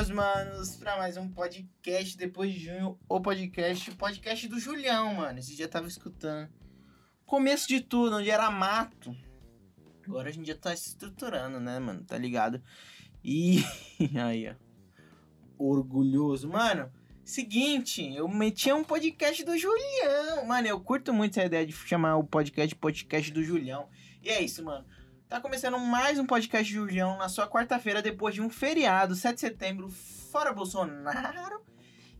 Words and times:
meus 0.00 0.10
manos, 0.10 0.76
pra 0.76 0.96
mais 0.96 1.18
um 1.18 1.28
podcast 1.28 2.16
depois 2.16 2.54
de 2.54 2.60
junho, 2.60 2.98
o 3.06 3.20
podcast, 3.20 3.90
o 3.90 3.96
podcast 3.96 4.48
do 4.48 4.58
Julião, 4.58 5.12
mano. 5.12 5.38
Esse 5.38 5.54
dia 5.54 5.68
tava 5.68 5.88
escutando. 5.88 6.48
Começo 7.26 7.68
de 7.68 7.82
tudo, 7.82 8.16
onde 8.16 8.30
era 8.30 8.50
mato. 8.50 9.14
Agora 10.02 10.30
a 10.30 10.32
gente 10.32 10.46
já 10.46 10.54
tá 10.54 10.74
se 10.74 10.88
estruturando, 10.88 11.60
né, 11.60 11.78
mano? 11.78 12.02
Tá 12.02 12.16
ligado? 12.16 12.62
E. 13.22 13.62
Aí, 14.24 14.48
ó. 14.48 14.54
Orgulhoso. 15.58 16.48
Mano, 16.48 16.90
seguinte, 17.22 18.02
eu 18.14 18.26
meti 18.26 18.72
um 18.72 18.82
podcast 18.82 19.44
do 19.44 19.58
Julião. 19.58 20.46
Mano, 20.46 20.66
eu 20.66 20.80
curto 20.80 21.12
muito 21.12 21.38
essa 21.38 21.46
ideia 21.46 21.66
de 21.66 21.74
chamar 21.74 22.16
o 22.16 22.24
podcast 22.24 22.74
podcast 22.74 23.30
do 23.32 23.44
Julião. 23.44 23.86
E 24.22 24.30
é 24.30 24.40
isso, 24.40 24.64
mano. 24.64 24.86
Tá 25.30 25.40
começando 25.40 25.78
mais 25.78 26.18
um 26.18 26.26
podcast 26.26 26.74
do 26.74 26.80
Julião 26.80 27.16
na 27.16 27.28
sua 27.28 27.46
quarta-feira, 27.46 28.02
depois 28.02 28.34
de 28.34 28.42
um 28.42 28.50
feriado, 28.50 29.14
7 29.14 29.34
de 29.36 29.40
setembro, 29.40 29.88
fora 29.88 30.52
Bolsonaro. 30.52 31.62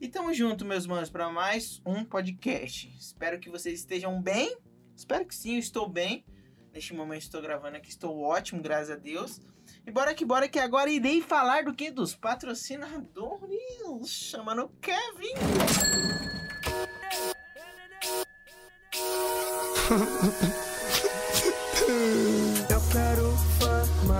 E 0.00 0.06
tamo 0.06 0.32
junto, 0.32 0.64
meus 0.64 0.86
manos, 0.86 1.10
para 1.10 1.28
mais 1.28 1.82
um 1.84 2.04
podcast. 2.04 2.88
Espero 2.96 3.40
que 3.40 3.50
vocês 3.50 3.80
estejam 3.80 4.22
bem. 4.22 4.56
Espero 4.96 5.26
que 5.26 5.34
sim, 5.34 5.54
eu 5.54 5.58
estou 5.58 5.88
bem. 5.88 6.24
Neste 6.72 6.94
momento 6.94 7.22
estou 7.22 7.42
gravando 7.42 7.78
aqui, 7.78 7.88
estou 7.88 8.16
ótimo, 8.20 8.62
graças 8.62 8.90
a 8.90 8.96
Deus. 8.96 9.40
E 9.84 9.90
bora 9.90 10.14
que 10.14 10.24
bora 10.24 10.48
que 10.48 10.60
agora 10.60 10.88
irei 10.88 11.20
falar 11.20 11.64
do 11.64 11.74
que? 11.74 11.90
Dos 11.90 12.14
patrocinadores. 12.14 14.06
Chamando 14.06 14.70
Kevin. 14.80 15.34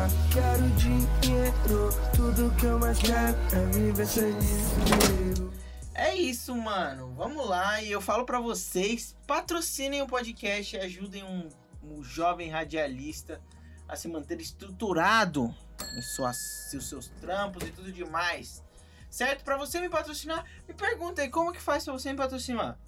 fama, 0.01 0.09
quero 0.33 0.69
dinheiro. 0.71 1.91
Tudo 2.15 2.55
que 2.57 2.67
eu 2.67 2.79
mais 2.79 2.99
quero 2.99 3.37
é 3.53 3.67
viver 3.67 4.07
sem 4.07 4.33
dinheiro. 4.39 5.53
É 5.95 6.15
isso, 6.15 6.55
mano. 6.55 7.13
Vamos 7.15 7.47
lá. 7.47 7.83
E 7.83 7.91
eu 7.91 8.01
falo 8.01 8.25
pra 8.25 8.41
vocês: 8.41 9.17
patrocinem 9.27 10.03
o 10.03 10.07
podcast 10.07 10.77
e 10.77 10.81
ajudem 10.81 11.25
um, 11.25 11.49
um 11.83 12.03
jovem 12.03 12.49
radialista 12.49 13.41
a 13.89 13.97
se 13.97 14.09
manter 14.09 14.41
estruturado 14.41 15.55
em 15.97 16.03
suas, 16.03 16.37
seus, 16.71 16.89
seus 16.89 17.09
trampos 17.21 17.67
e 17.67 17.71
tudo 17.71 17.93
demais. 17.93 18.63
Certo? 19.11 19.43
Pra 19.43 19.57
você 19.57 19.81
me 19.81 19.89
patrocinar, 19.89 20.45
me 20.69 20.75
pergunta 20.75 21.21
aí 21.21 21.29
como 21.29 21.53
que 21.53 21.61
faz 21.61 21.85
pra 21.85 21.93
você 21.93 22.13
me 22.13 22.17
patrocinar. 22.17 22.79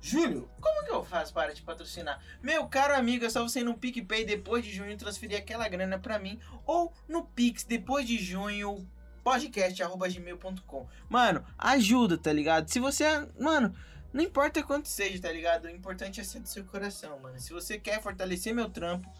Júlio, 0.00 0.48
como 0.60 0.84
que 0.84 0.90
eu 0.90 1.04
faço 1.04 1.32
para 1.32 1.52
te 1.52 1.62
patrocinar? 1.62 2.22
Meu 2.42 2.66
caro 2.66 2.94
amigo, 2.94 3.24
é 3.24 3.30
só 3.30 3.42
você 3.42 3.60
ir 3.60 3.64
no 3.64 3.76
PicPay 3.76 4.24
depois 4.24 4.64
de 4.64 4.72
junho 4.72 4.96
transferir 4.96 5.38
aquela 5.38 5.68
grana 5.68 5.98
pra 5.98 6.18
mim. 6.18 6.38
Ou 6.64 6.92
no 7.08 7.24
Pix 7.24 7.64
depois 7.64 8.06
de 8.06 8.16
junho, 8.18 8.88
podcast.gmail.com. 9.24 10.88
Mano, 11.08 11.44
ajuda, 11.58 12.16
tá 12.16 12.32
ligado? 12.32 12.68
Se 12.68 12.78
você. 12.78 13.04
Mano, 13.38 13.74
não 14.12 14.22
importa 14.22 14.62
quanto 14.62 14.88
seja, 14.88 15.20
tá 15.20 15.32
ligado? 15.32 15.66
O 15.66 15.70
importante 15.70 16.20
é 16.20 16.24
ser 16.24 16.40
do 16.40 16.48
seu 16.48 16.64
coração, 16.64 17.18
mano. 17.18 17.38
Se 17.38 17.52
você 17.52 17.78
quer 17.78 18.00
fortalecer 18.00 18.54
meu 18.54 18.70
trampo, 18.70 19.12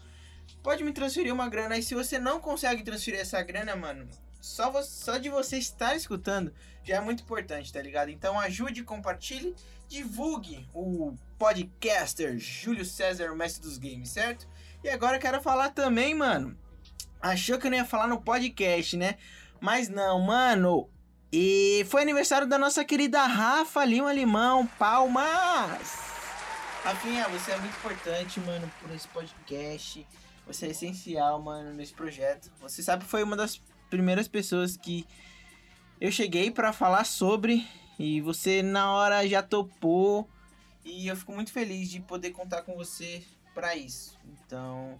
pode 0.63 0.83
me 0.83 0.91
transferir 0.91 1.33
uma 1.33 1.49
grana. 1.49 1.77
E 1.77 1.83
se 1.83 1.93
você 1.93 2.17
não 2.17 2.39
consegue 2.39 2.83
transferir 2.83 3.19
essa 3.19 3.41
grana, 3.43 3.75
mano, 3.75 4.07
só, 4.39 4.81
só 4.81 5.17
de 5.17 5.29
você 5.29 5.57
estar 5.57 5.95
escutando 5.95 6.53
já 6.89 6.95
é 6.95 6.99
muito 6.99 7.21
importante, 7.23 7.71
tá 7.71 7.81
ligado? 7.81 8.09
Então 8.09 8.39
ajude, 8.39 8.83
compartilhe, 8.83 9.55
divulgue 9.87 10.67
o 10.73 11.13
podcaster 11.37 12.37
Júlio 12.39 12.83
César, 12.83 13.31
o 13.31 13.35
mestre 13.35 13.61
dos 13.61 13.77
games, 13.77 14.09
certo? 14.09 14.47
E 14.83 14.89
agora 14.89 15.17
eu 15.17 15.21
quero 15.21 15.41
falar 15.41 15.69
também, 15.69 16.15
mano. 16.15 16.57
Achou 17.21 17.59
que 17.59 17.67
eu 17.67 17.71
não 17.71 17.77
ia 17.77 17.85
falar 17.85 18.07
no 18.07 18.21
podcast, 18.21 18.97
né? 18.97 19.17
Mas 19.59 19.89
não, 19.89 20.19
mano. 20.19 20.89
E 21.31 21.85
foi 21.89 22.01
aniversário 22.01 22.47
da 22.47 22.57
nossa 22.57 22.83
querida 22.83 23.23
Rafa 23.25 23.85
Lima 23.85 24.11
Limão. 24.11 24.65
Palmas! 24.65 26.09
Rafinha, 26.83 27.27
você 27.27 27.51
é 27.51 27.57
muito 27.57 27.75
importante, 27.77 28.39
mano, 28.39 28.71
por 28.81 28.89
esse 28.95 29.07
podcast. 29.09 30.07
Você 30.47 30.67
é 30.67 30.69
essencial, 30.69 31.39
mano, 31.41 31.73
nesse 31.73 31.93
projeto. 31.93 32.49
Você 32.61 32.81
sabe 32.81 33.03
que 33.03 33.11
foi 33.11 33.21
uma 33.21 33.35
das 33.35 33.61
primeiras 33.89 34.27
pessoas 34.27 34.77
que 34.77 35.05
eu 35.99 36.11
cheguei 36.11 36.51
pra 36.51 36.71
falar 36.71 37.03
sobre. 37.03 37.67
E 37.97 38.21
você 38.21 38.61
na 38.63 38.91
hora 38.93 39.27
já 39.27 39.43
topou. 39.43 40.29
E 40.85 41.07
eu 41.07 41.15
fico 41.15 41.33
muito 41.33 41.51
feliz 41.51 41.89
de 41.89 41.99
poder 41.99 42.31
contar 42.31 42.61
com 42.61 42.75
você 42.75 43.21
pra 43.53 43.75
isso. 43.75 44.17
Então, 44.25 44.99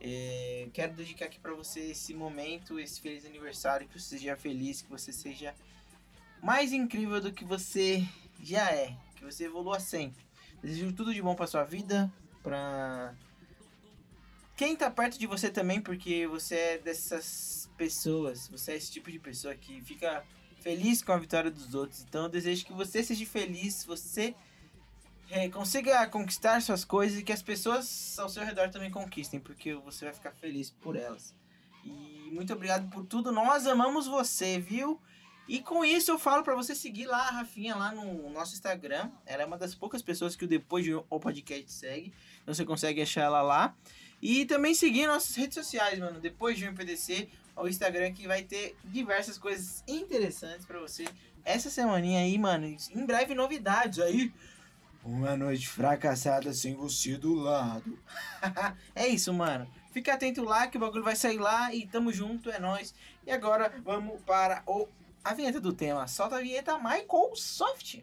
é, 0.00 0.68
quero 0.72 0.94
dedicar 0.94 1.26
aqui 1.26 1.38
pra 1.38 1.54
você 1.54 1.80
esse 1.92 2.12
momento, 2.12 2.80
esse 2.80 3.00
feliz 3.00 3.24
aniversário, 3.24 3.86
que 3.86 4.00
você 4.00 4.18
seja 4.18 4.36
feliz, 4.36 4.82
que 4.82 4.90
você 4.90 5.12
seja 5.12 5.54
mais 6.42 6.72
incrível 6.72 7.20
do 7.20 7.32
que 7.32 7.44
você 7.44 8.04
já 8.42 8.68
é, 8.72 8.96
que 9.14 9.24
você 9.24 9.44
evolua 9.44 9.78
sempre. 9.78 10.24
Desejo 10.60 10.92
tudo 10.92 11.14
de 11.14 11.22
bom 11.22 11.36
pra 11.36 11.46
sua 11.46 11.62
vida, 11.62 12.12
pra 12.42 13.14
quem 14.56 14.74
tá 14.74 14.90
perto 14.90 15.18
de 15.18 15.26
você 15.26 15.48
também, 15.50 15.80
porque 15.80 16.26
você 16.26 16.56
é 16.56 16.78
dessas 16.78 17.61
pessoas, 17.82 18.46
você 18.46 18.72
é 18.72 18.76
esse 18.76 18.92
tipo 18.92 19.10
de 19.10 19.18
pessoa 19.18 19.52
que 19.56 19.80
fica 19.80 20.24
feliz 20.60 21.02
com 21.02 21.10
a 21.10 21.18
vitória 21.18 21.50
dos 21.50 21.74
outros. 21.74 22.04
Então 22.08 22.24
eu 22.24 22.28
desejo 22.28 22.64
que 22.64 22.72
você 22.72 23.02
seja 23.02 23.26
feliz, 23.26 23.84
você 23.84 24.36
é, 25.28 25.48
consiga 25.48 26.06
conquistar 26.06 26.62
suas 26.62 26.84
coisas 26.84 27.18
e 27.18 27.24
que 27.24 27.32
as 27.32 27.42
pessoas 27.42 28.16
ao 28.20 28.28
seu 28.28 28.44
redor 28.44 28.70
também 28.70 28.88
conquistem, 28.88 29.40
porque 29.40 29.74
você 29.74 30.04
vai 30.04 30.14
ficar 30.14 30.30
feliz 30.30 30.70
por 30.70 30.94
elas. 30.94 31.34
E 31.84 32.30
muito 32.32 32.52
obrigado 32.52 32.88
por 32.88 33.04
tudo. 33.04 33.32
Nós 33.32 33.66
amamos 33.66 34.06
você, 34.06 34.60
viu? 34.60 35.00
E 35.48 35.60
com 35.60 35.84
isso 35.84 36.12
eu 36.12 36.20
falo 36.20 36.44
pra 36.44 36.54
você 36.54 36.76
seguir 36.76 37.06
lá 37.06 37.26
a 37.26 37.30
Rafinha 37.32 37.74
lá 37.74 37.92
no 37.92 38.30
nosso 38.30 38.54
Instagram. 38.54 39.10
Ela 39.26 39.42
é 39.42 39.46
uma 39.46 39.58
das 39.58 39.74
poucas 39.74 40.02
pessoas 40.02 40.36
que 40.36 40.44
o 40.44 40.48
Depois 40.48 40.84
de 40.84 40.92
podcast 41.20 41.72
segue. 41.72 42.14
Então 42.42 42.54
você 42.54 42.64
consegue 42.64 43.02
achar 43.02 43.22
ela 43.22 43.42
lá. 43.42 43.74
E 44.22 44.46
também 44.46 44.72
seguir 44.72 45.08
nossas 45.08 45.34
redes 45.34 45.56
sociais, 45.56 45.98
mano. 45.98 46.20
Depois 46.20 46.56
de 46.56 46.68
um 46.68 46.74
PDC, 46.74 47.28
o 47.56 47.66
Instagram 47.66 48.12
que 48.12 48.28
vai 48.28 48.44
ter 48.44 48.76
diversas 48.84 49.36
coisas 49.36 49.82
interessantes 49.88 50.64
pra 50.64 50.78
você. 50.78 51.04
Essa 51.44 51.68
semaninha 51.68 52.20
aí, 52.20 52.38
mano. 52.38 52.66
Em 52.66 53.04
breve 53.04 53.34
novidades 53.34 53.98
aí. 53.98 54.32
Uma 55.04 55.36
noite 55.36 55.68
fracassada 55.68 56.52
sem 56.52 56.76
você 56.76 57.16
do 57.16 57.34
lado. 57.34 57.98
é 58.94 59.08
isso, 59.08 59.34
mano. 59.34 59.68
Fica 59.90 60.14
atento 60.14 60.44
lá 60.44 60.68
que 60.68 60.76
o 60.76 60.80
bagulho 60.80 61.02
vai 61.02 61.16
sair 61.16 61.38
lá 61.38 61.74
e 61.74 61.86
tamo 61.88 62.12
junto, 62.12 62.48
é 62.48 62.60
nóis. 62.60 62.94
E 63.26 63.32
agora 63.32 63.74
vamos 63.84 64.20
para 64.22 64.62
o 64.66 64.88
a 65.24 65.34
vinheta 65.34 65.60
do 65.60 65.72
tema. 65.72 66.06
Solta 66.06 66.36
a 66.36 66.40
vinheta 66.40 66.78
Michael 66.78 67.34
Soft. 67.34 67.98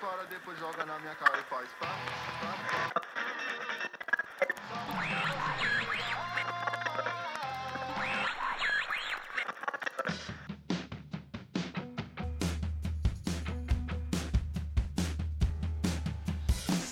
Para 0.00 0.24
depois 0.24 0.58
joga 0.58 0.84
na 0.86 0.98
minha 0.98 1.14
cara 1.14 1.38
e 1.38 1.42
faz 1.44 1.68
pá, 1.78 1.86
pá. 2.40 2.69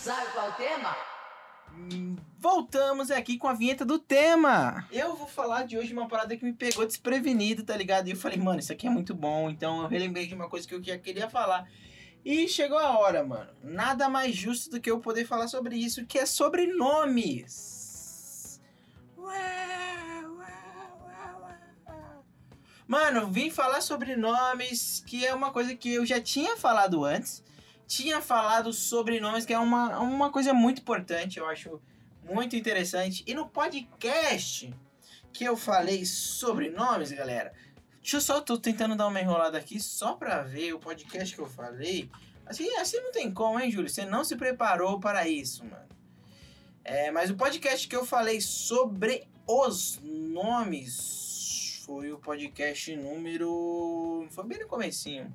Sabe 0.08 0.32
qual 0.32 0.46
é 0.46 0.48
o 0.48 0.52
tema? 0.52 0.96
Voltamos 2.38 3.10
aqui 3.10 3.36
com 3.36 3.46
a 3.46 3.52
vinheta 3.52 3.84
do 3.84 3.98
tema. 3.98 4.86
Eu 4.90 5.14
vou 5.16 5.26
falar 5.26 5.64
de 5.64 5.76
hoje 5.76 5.92
uma 5.92 6.08
parada 6.08 6.36
que 6.36 6.44
me 6.44 6.52
pegou 6.52 6.86
desprevenido, 6.86 7.62
tá 7.62 7.76
ligado? 7.76 8.08
E 8.08 8.12
eu 8.12 8.16
falei, 8.16 8.38
mano, 8.38 8.58
isso 8.58 8.72
aqui 8.72 8.86
é 8.86 8.90
muito 8.90 9.14
bom. 9.14 9.50
Então 9.50 9.82
eu 9.82 9.88
relembrei 9.88 10.26
de 10.26 10.34
uma 10.34 10.48
coisa 10.48 10.66
que 10.66 10.74
eu 10.74 10.82
já 10.82 10.96
queria 10.96 11.28
falar. 11.28 11.68
E 12.24 12.48
chegou 12.48 12.78
a 12.78 12.98
hora, 12.98 13.24
mano. 13.24 13.50
Nada 13.62 14.08
mais 14.08 14.34
justo 14.34 14.70
do 14.70 14.80
que 14.80 14.90
eu 14.90 15.00
poder 15.00 15.24
falar 15.24 15.48
sobre 15.48 15.76
isso, 15.76 16.04
que 16.04 16.18
é 16.18 16.26
sobre 16.26 16.66
nomes. 16.66 18.60
Ué, 19.16 20.24
ué, 20.26 20.54
ué, 21.04 21.54
ué. 21.86 21.98
Mano, 22.86 23.28
vim 23.28 23.50
falar 23.50 23.80
sobre 23.80 24.16
nomes, 24.16 25.02
que 25.06 25.24
é 25.24 25.34
uma 25.34 25.50
coisa 25.50 25.74
que 25.74 25.94
eu 25.94 26.04
já 26.04 26.20
tinha 26.20 26.56
falado 26.56 27.04
antes. 27.04 27.42
Tinha 27.86 28.20
falado 28.20 28.72
sobre 28.72 29.20
nomes, 29.20 29.46
que 29.46 29.54
é 29.54 29.58
uma, 29.58 29.98
uma 30.00 30.30
coisa 30.30 30.52
muito 30.52 30.82
importante, 30.82 31.38
eu 31.38 31.46
acho 31.46 31.80
muito 32.22 32.54
interessante. 32.54 33.24
E 33.26 33.32
no 33.32 33.48
podcast 33.48 34.74
que 35.32 35.44
eu 35.44 35.56
falei 35.56 36.04
sobre 36.04 36.68
nomes, 36.68 37.12
galera, 37.12 37.52
deixa 38.00 38.16
eu 38.16 38.20
só, 38.20 38.40
tô 38.40 38.58
tentando 38.58 38.96
dar 38.96 39.06
uma 39.06 39.20
enrolada 39.20 39.58
aqui 39.58 39.80
só 39.80 40.14
pra 40.14 40.42
ver 40.42 40.72
o 40.72 40.78
podcast 40.78 41.34
que 41.34 41.40
eu 41.40 41.46
falei. 41.46 42.10
Assim, 42.46 42.68
assim 42.76 42.98
não 43.00 43.12
tem 43.12 43.32
como, 43.32 43.60
hein, 43.60 43.70
Júlio? 43.70 43.90
Você 43.90 44.04
não 44.04 44.24
se 44.24 44.36
preparou 44.36 44.98
para 44.98 45.28
isso, 45.28 45.64
mano. 45.64 45.88
É, 46.82 47.10
mas 47.10 47.30
o 47.30 47.36
podcast 47.36 47.86
que 47.86 47.94
eu 47.94 48.06
falei 48.06 48.40
sobre 48.40 49.28
os 49.46 50.00
nomes 50.02 51.82
foi 51.84 52.12
o 52.12 52.18
podcast 52.18 52.94
número... 52.96 54.26
Foi 54.30 54.44
bem 54.44 54.58
no 54.60 54.66
comecinho. 54.66 55.34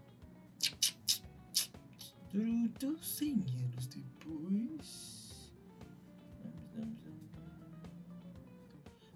Tudo 2.31 3.03
100 3.03 3.31
anos 3.31 3.87
depois... 3.87 5.02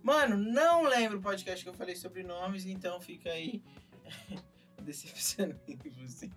Mano, 0.08 0.38
não 0.38 0.84
lembro 0.84 1.18
o 1.18 1.22
podcast 1.22 1.62
que 1.66 1.70
eu 1.70 1.74
falei 1.74 1.94
sobre 1.94 2.24
nomes, 2.24 2.66
então 2.66 2.98
fica 3.02 3.30
aí. 3.30 3.62
Decepcionei 4.82 5.58
você. 5.98 6.32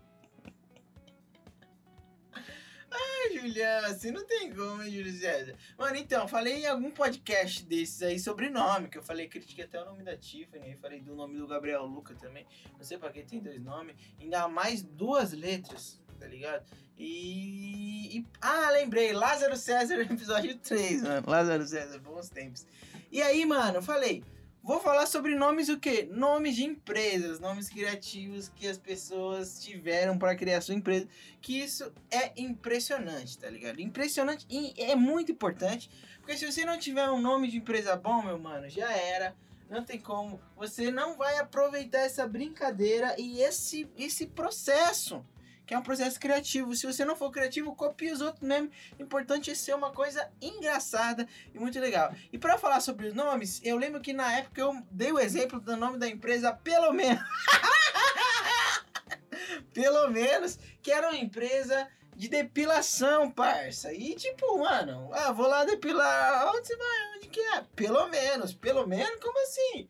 Ai, 2.90 3.38
Juliana, 3.38 3.86
assim 3.86 4.10
não 4.10 4.26
tem 4.26 4.52
como, 4.52 4.82
hein, 4.82 4.90
Júlio 4.90 5.12
César? 5.12 5.54
Mano, 5.78 5.94
então, 5.94 6.26
falei 6.26 6.64
em 6.64 6.66
algum 6.66 6.90
podcast 6.90 7.64
desses 7.64 8.02
aí 8.02 8.18
sobre 8.18 8.50
nome, 8.50 8.88
que 8.88 8.98
eu 8.98 9.04
falei, 9.04 9.28
critiquei 9.28 9.64
até 9.66 9.80
o 9.80 9.84
nome 9.84 10.02
da 10.02 10.16
Tiffany, 10.16 10.76
falei 10.82 11.00
do 11.00 11.14
nome 11.14 11.38
do 11.38 11.46
Gabriel 11.46 11.84
Luca 11.86 12.12
também. 12.16 12.44
Não 12.76 12.82
sei 12.82 12.98
pra 12.98 13.12
que 13.12 13.22
tem 13.22 13.38
dois 13.38 13.62
nomes, 13.62 13.94
ainda 14.20 14.48
mais 14.48 14.82
duas 14.82 15.30
letras, 15.32 16.02
tá 16.18 16.26
ligado? 16.26 16.66
E, 16.98 18.18
e- 18.18 18.26
Ah, 18.40 18.72
lembrei, 18.72 19.12
Lázaro 19.12 19.56
César, 19.56 19.94
episódio 20.02 20.58
3, 20.58 21.02
mano. 21.02 21.30
Lázaro 21.30 21.64
César, 21.64 22.00
bons 22.00 22.28
tempos. 22.28 22.66
E 23.10 23.20
aí, 23.20 23.44
mano, 23.44 23.82
falei, 23.82 24.22
vou 24.62 24.78
falar 24.78 25.06
sobre 25.06 25.34
nomes 25.34 25.68
o 25.68 25.80
quê? 25.80 26.08
Nomes 26.08 26.54
de 26.54 26.64
empresas, 26.64 27.40
nomes 27.40 27.68
criativos 27.68 28.48
que 28.48 28.68
as 28.68 28.78
pessoas 28.78 29.62
tiveram 29.64 30.16
para 30.16 30.36
criar 30.36 30.60
sua 30.60 30.76
empresa. 30.76 31.08
Que 31.40 31.60
isso 31.60 31.92
é 32.08 32.32
impressionante, 32.40 33.36
tá 33.36 33.50
ligado? 33.50 33.80
Impressionante 33.80 34.46
e 34.48 34.72
é 34.80 34.94
muito 34.94 35.32
importante. 35.32 35.90
Porque 36.20 36.36
se 36.36 36.50
você 36.50 36.64
não 36.64 36.78
tiver 36.78 37.10
um 37.10 37.20
nome 37.20 37.48
de 37.48 37.56
empresa 37.56 37.96
bom, 37.96 38.22
meu 38.22 38.38
mano, 38.38 38.68
já 38.68 38.92
era. 38.92 39.34
Não 39.68 39.84
tem 39.84 39.98
como. 39.98 40.40
Você 40.56 40.90
não 40.90 41.16
vai 41.16 41.38
aproveitar 41.38 42.00
essa 42.00 42.26
brincadeira 42.26 43.14
e 43.18 43.40
esse, 43.40 43.88
esse 43.96 44.26
processo 44.26 45.24
que 45.70 45.74
é 45.74 45.78
um 45.78 45.82
processo 45.82 46.18
criativo. 46.18 46.74
Se 46.74 46.84
você 46.84 47.04
não 47.04 47.14
for 47.14 47.30
criativo, 47.30 47.76
copie 47.76 48.10
os 48.10 48.20
outros 48.20 48.42
mesmo. 48.42 48.68
O 48.98 49.02
importante 49.04 49.52
é 49.52 49.54
ser 49.54 49.72
uma 49.72 49.92
coisa 49.92 50.28
engraçada 50.42 51.28
e 51.54 51.60
muito 51.60 51.78
legal. 51.78 52.12
E 52.32 52.36
para 52.36 52.58
falar 52.58 52.80
sobre 52.80 53.06
os 53.06 53.14
nomes, 53.14 53.60
eu 53.62 53.76
lembro 53.76 54.00
que 54.00 54.12
na 54.12 54.36
época 54.36 54.60
eu 54.60 54.82
dei 54.90 55.12
o 55.12 55.18
exemplo 55.20 55.60
do 55.60 55.76
nome 55.76 55.96
da 55.96 56.08
empresa, 56.08 56.52
pelo 56.52 56.92
menos. 56.92 57.22
pelo 59.72 60.10
menos, 60.10 60.58
que 60.82 60.90
era 60.90 61.08
uma 61.08 61.16
empresa 61.16 61.86
de 62.16 62.26
depilação, 62.26 63.30
parça. 63.30 63.94
E 63.94 64.16
tipo, 64.16 64.58
mano, 64.58 65.08
ah, 65.12 65.30
vou 65.30 65.46
lá 65.46 65.64
depilar. 65.64 66.52
Onde 66.52 66.66
você 66.66 66.76
vai? 66.76 67.16
Onde 67.16 67.28
que 67.28 67.40
é? 67.40 67.64
Pelo 67.76 68.08
menos, 68.08 68.52
pelo 68.52 68.88
menos, 68.88 69.20
como 69.20 69.40
assim? 69.44 69.88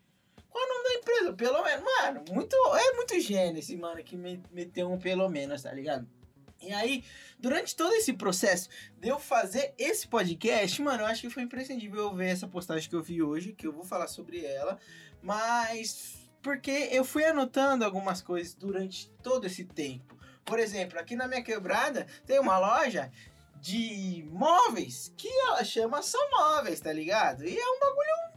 Qual 0.50 0.64
o 0.64 0.68
nome 0.68 0.84
da 0.84 0.94
empresa? 0.94 1.32
Pelo 1.32 1.62
menos. 1.64 1.84
Mano, 1.84 2.24
muito, 2.30 2.54
é 2.76 2.92
muito 2.94 3.18
gênio 3.20 3.58
esse 3.60 3.76
mano 3.76 4.02
que 4.02 4.16
me- 4.16 4.42
meteu 4.50 4.90
um 4.90 4.98
pelo 4.98 5.28
menos, 5.28 5.62
tá 5.62 5.72
ligado? 5.72 6.06
E 6.60 6.72
aí, 6.74 7.02
durante 7.38 7.74
todo 7.74 7.94
esse 7.94 8.12
processo 8.12 8.68
de 8.98 9.08
eu 9.08 9.18
fazer 9.18 9.72
esse 9.78 10.06
podcast, 10.06 10.82
mano, 10.82 11.02
eu 11.02 11.06
acho 11.06 11.22
que 11.22 11.30
foi 11.30 11.42
imprescindível 11.44 12.00
eu 12.02 12.14
ver 12.14 12.28
essa 12.30 12.46
postagem 12.46 12.88
que 12.90 12.94
eu 12.94 13.02
vi 13.02 13.22
hoje, 13.22 13.52
que 13.54 13.66
eu 13.66 13.72
vou 13.72 13.82
falar 13.84 14.08
sobre 14.08 14.44
ela, 14.44 14.78
mas 15.22 16.28
porque 16.42 16.70
eu 16.92 17.02
fui 17.04 17.24
anotando 17.24 17.84
algumas 17.84 18.20
coisas 18.20 18.52
durante 18.54 19.10
todo 19.22 19.46
esse 19.46 19.64
tempo. 19.64 20.18
Por 20.44 20.58
exemplo, 20.58 20.98
aqui 20.98 21.16
na 21.16 21.26
minha 21.28 21.42
quebrada 21.42 22.06
tem 22.26 22.38
uma 22.38 22.58
loja 22.58 23.10
de 23.60 24.26
móveis 24.30 25.12
que 25.16 25.28
ela 25.28 25.62
chama 25.64 26.02
só 26.02 26.18
móveis, 26.30 26.80
tá 26.80 26.92
ligado? 26.92 27.44
E 27.44 27.56
é 27.58 27.64
um 27.70 27.78
bagulho. 27.78 28.29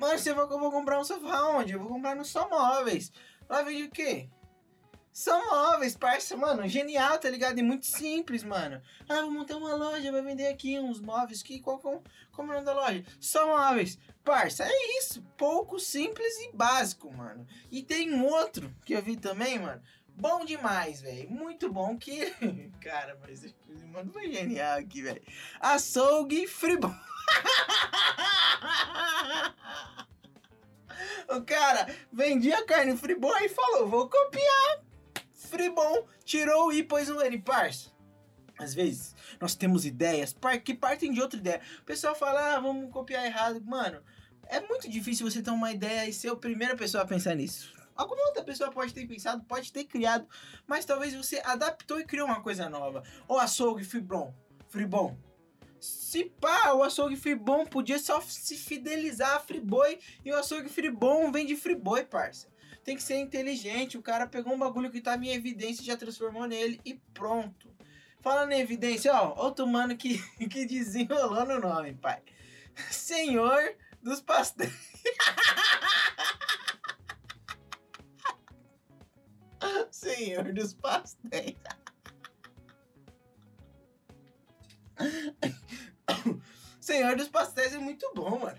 Mano, 0.00 0.18
você 0.18 0.32
vai, 0.32 0.44
eu 0.44 0.58
vou 0.58 0.70
comprar 0.70 0.98
um 0.98 1.04
sofá 1.04 1.42
onde? 1.48 1.74
Eu 1.74 1.78
vou 1.78 1.88
comprar 1.88 2.16
no 2.16 2.24
Só 2.24 2.48
Móveis. 2.48 3.12
Lá 3.46 3.60
vende 3.60 3.82
o 3.82 3.90
quê? 3.90 4.30
São 5.12 5.44
móveis, 5.50 5.94
parça, 5.94 6.36
mano, 6.36 6.66
genial, 6.66 7.18
tá 7.18 7.28
ligado? 7.28 7.58
E 7.58 7.62
muito 7.62 7.84
simples, 7.84 8.42
mano. 8.42 8.80
Ah, 9.06 9.22
vou 9.22 9.32
montar 9.32 9.56
uma 9.56 9.74
loja, 9.74 10.10
vai 10.10 10.22
vender 10.22 10.46
aqui 10.46 10.78
uns 10.78 11.00
móveis, 11.00 11.42
que, 11.42 11.60
qual, 11.60 11.78
qual, 11.78 12.02
como 12.32 12.52
é 12.52 12.54
o 12.54 12.62
nome 12.62 12.64
da 12.64 12.72
loja? 12.72 13.04
Só 13.18 13.46
móveis. 13.46 13.98
Parça, 14.24 14.64
é 14.64 14.98
isso, 14.98 15.20
pouco 15.36 15.78
simples 15.78 16.32
e 16.44 16.52
básico, 16.56 17.12
mano. 17.12 17.46
E 17.70 17.82
tem 17.82 18.14
um 18.14 18.24
outro 18.24 18.74
que 18.86 18.94
eu 18.94 19.02
vi 19.02 19.16
também, 19.16 19.58
mano, 19.58 19.82
bom 20.08 20.44
demais, 20.46 21.02
velho, 21.02 21.28
muito 21.28 21.70
bom 21.70 21.98
que... 21.98 22.30
Cara, 22.80 23.18
mas 23.20 23.54
mano 23.92 24.10
foi 24.12 24.32
genial 24.32 24.78
aqui, 24.78 25.02
velho. 25.02 25.22
Açougue 25.60 26.46
Fribom. 26.46 26.94
O 31.30 31.42
cara 31.42 31.86
vendia 32.12 32.64
carne 32.66 32.96
Fribon 32.96 33.36
e 33.38 33.48
falou, 33.48 33.88
vou 33.88 34.10
copiar. 34.10 34.82
Fribon 35.32 36.04
tirou 36.24 36.72
e 36.72 36.82
pôs 36.82 37.08
um 37.08 37.20
N, 37.20 37.38
parça. 37.38 37.90
Às 38.58 38.74
vezes, 38.74 39.14
nós 39.40 39.54
temos 39.54 39.86
ideias 39.86 40.34
que 40.64 40.74
partem 40.74 41.12
de 41.12 41.20
outra 41.20 41.38
ideia. 41.38 41.60
O 41.80 41.84
pessoal 41.84 42.16
fala, 42.16 42.56
ah, 42.56 42.60
vamos 42.60 42.92
copiar 42.92 43.24
errado. 43.24 43.62
Mano, 43.64 44.02
é 44.48 44.60
muito 44.60 44.90
difícil 44.90 45.28
você 45.28 45.40
ter 45.40 45.50
uma 45.50 45.70
ideia 45.70 46.08
e 46.08 46.12
ser 46.12 46.28
a 46.28 46.36
primeira 46.36 46.76
pessoa 46.76 47.04
a 47.04 47.06
pensar 47.06 47.36
nisso. 47.36 47.72
Alguma 47.94 48.26
outra 48.26 48.42
pessoa 48.42 48.70
pode 48.70 48.92
ter 48.92 49.06
pensado, 49.06 49.44
pode 49.44 49.72
ter 49.72 49.84
criado, 49.84 50.26
mas 50.66 50.84
talvez 50.84 51.14
você 51.14 51.40
adaptou 51.44 52.00
e 52.00 52.04
criou 52.04 52.26
uma 52.26 52.42
coisa 52.42 52.68
nova. 52.68 53.04
O 53.28 53.38
açougue 53.38 53.84
Fribon. 53.84 54.34
Fribon. 54.68 55.16
Se 55.80 56.24
pá, 56.24 56.74
o 56.74 56.82
açougue 56.82 57.16
Fribon 57.16 57.64
podia 57.64 57.98
só 57.98 58.20
se 58.20 58.54
fidelizar 58.56 59.36
a 59.36 59.40
Friboi 59.40 59.98
e 60.22 60.30
o 60.30 60.36
açougue 60.36 60.68
Fribon 60.68 61.32
vem 61.32 61.46
de 61.46 61.56
Friboi, 61.56 62.04
parça. 62.04 62.48
Tem 62.84 62.94
que 62.96 63.02
ser 63.02 63.16
inteligente. 63.16 63.96
O 63.96 64.02
cara 64.02 64.26
pegou 64.26 64.52
um 64.52 64.58
bagulho 64.58 64.90
que 64.90 65.00
tava 65.00 65.24
em 65.24 65.30
evidência 65.30 65.80
e 65.82 65.86
já 65.86 65.96
transformou 65.96 66.46
nele 66.46 66.78
e 66.84 67.00
pronto. 67.14 67.74
Falando 68.20 68.52
em 68.52 68.60
evidência, 68.60 69.10
ó, 69.14 69.42
outro 69.42 69.66
mano 69.66 69.96
que, 69.96 70.18
que 70.48 70.66
desenrolou 70.66 71.46
no 71.46 71.58
nome, 71.58 71.94
pai. 71.94 72.22
Senhor 72.90 73.74
dos 74.02 74.20
pastéis. 74.20 74.70
Senhor 79.90 80.52
dos 80.52 80.74
pastéis. 80.74 81.56
Senhor 86.80 87.16
dos 87.16 87.28
Pastéis 87.28 87.74
é 87.74 87.78
muito 87.78 88.10
bom, 88.14 88.38
mano. 88.38 88.58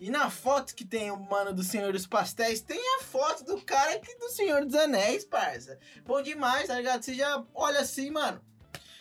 E 0.00 0.10
na 0.10 0.30
foto 0.30 0.74
que 0.74 0.84
tem 0.84 1.10
o 1.10 1.18
mano 1.18 1.52
do 1.52 1.62
Senhor 1.64 1.92
dos 1.92 2.06
Pastéis, 2.06 2.60
tem 2.60 2.80
a 2.98 3.02
foto 3.02 3.44
do 3.44 3.60
cara 3.62 3.98
que 3.98 4.14
do 4.16 4.28
Senhor 4.28 4.64
dos 4.64 4.74
Anéis, 4.74 5.24
parça. 5.24 5.78
Bom 6.04 6.22
demais, 6.22 6.68
tá 6.68 6.76
ligado? 6.76 7.02
Você 7.02 7.14
já 7.14 7.44
olha 7.52 7.80
assim, 7.80 8.10
mano. 8.10 8.40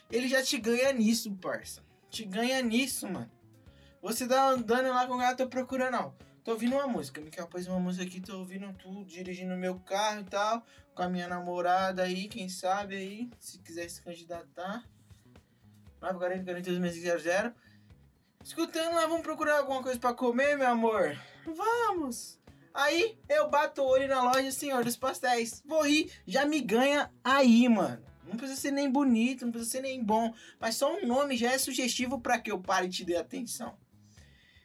Ele 0.09 0.27
já 0.27 0.41
te 0.41 0.57
ganha 0.57 0.91
nisso, 0.91 1.31
parça. 1.35 1.83
Te 2.09 2.25
ganha 2.25 2.61
nisso, 2.61 3.07
mano. 3.07 3.29
Você 4.01 4.27
tá 4.27 4.49
andando 4.49 4.89
lá 4.89 5.05
com 5.05 5.15
o 5.15 5.19
cara, 5.19 5.35
tô 5.35 5.47
procurando, 5.47 5.97
ó. 5.97 6.11
Tô 6.43 6.51
ouvindo 6.51 6.75
uma 6.75 6.87
música. 6.87 7.21
Miquel 7.21 7.45
pôs 7.47 7.67
uma 7.67 7.79
música 7.79 8.05
aqui, 8.05 8.21
tô 8.21 8.39
ouvindo 8.39 8.71
tudo, 8.73 9.05
dirigindo 9.05 9.55
meu 9.55 9.79
carro 9.81 10.21
e 10.21 10.23
tal. 10.23 10.65
Com 10.95 11.03
a 11.03 11.09
minha 11.09 11.27
namorada 11.27 12.03
aí, 12.03 12.27
quem 12.27 12.49
sabe 12.49 12.95
aí, 12.95 13.29
se 13.39 13.59
quiser 13.59 13.87
se 13.89 14.01
candidatar. 14.01 14.83
940 16.01 16.43
42 16.45 17.21
00 17.21 17.53
Escutando 18.47 18.95
lá, 18.95 19.05
vamos 19.05 19.23
procurar 19.23 19.57
alguma 19.57 19.83
coisa 19.83 19.99
pra 19.99 20.13
comer, 20.13 20.57
meu 20.57 20.69
amor? 20.69 21.19
Vamos! 21.45 22.39
Aí 22.73 23.19
eu 23.27 23.49
bato 23.49 23.81
o 23.81 23.85
olho 23.85 24.07
na 24.07 24.23
loja 24.23 24.53
Senhor 24.53 24.85
dos 24.85 24.95
Pastéis. 24.95 25.61
Vou 25.65 25.81
rir, 25.81 26.09
já 26.25 26.45
me 26.45 26.61
ganha 26.61 27.11
aí, 27.21 27.67
mano. 27.67 28.01
Não 28.25 28.37
precisa 28.37 28.61
ser 28.61 28.71
nem 28.71 28.89
bonito, 28.89 29.43
não 29.43 29.51
precisa 29.51 29.71
ser 29.71 29.81
nem 29.81 30.01
bom. 30.01 30.33
Mas 30.61 30.77
só 30.77 30.95
um 30.95 31.05
nome 31.05 31.35
já 31.35 31.51
é 31.51 31.57
sugestivo 31.57 32.21
pra 32.21 32.39
que 32.39 32.49
eu 32.49 32.57
pare 32.57 32.87
e 32.87 32.89
te 32.89 33.03
dê 33.03 33.17
atenção. 33.17 33.77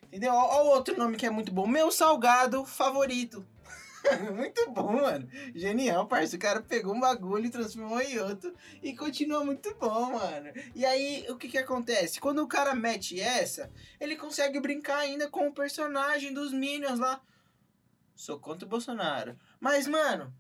Entendeu? 0.05 0.33
Ó 0.33 0.63
outro 0.77 0.97
nome 0.97 1.17
que 1.17 1.27
é 1.27 1.31
muito 1.31 1.51
bom. 1.51 1.67
Meu 1.67 1.91
salgado 1.91 2.65
favorito. 2.65 3.45
muito 4.35 4.71
bom, 4.71 4.93
mano. 4.93 5.29
Genial, 5.55 6.07
parceiro. 6.07 6.37
O 6.37 6.41
cara 6.41 6.63
pegou 6.63 6.95
um 6.95 7.01
bagulho 7.01 7.47
e 7.47 7.51
transformou 7.51 8.01
em 8.01 8.19
outro. 8.19 8.53
E 8.83 8.95
continua 8.97 9.45
muito 9.45 9.75
bom, 9.75 10.13
mano. 10.13 10.53
E 10.75 10.85
aí, 10.85 11.27
o 11.29 11.37
que 11.37 11.49
que 11.49 11.59
acontece? 11.59 12.21
Quando 12.21 12.43
o 12.43 12.49
cara 12.49 12.75
mete 12.75 13.21
essa, 13.21 13.71
ele 14.01 14.17
consegue 14.17 14.61
brincar 14.61 14.99
ainda 14.99 15.29
com 15.29 15.49
o 15.49 15.55
personagem 15.55 16.33
dos 16.33 16.53
Minions 16.53 16.99
lá. 16.99 17.21
Sou 18.15 18.39
contra 18.39 18.67
o 18.67 18.69
Bolsonaro. 18.69 19.37
Mas, 19.61 19.87
mano, 19.87 20.33